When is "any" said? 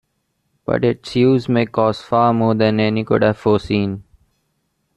2.79-3.03